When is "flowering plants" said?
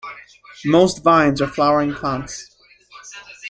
1.47-2.55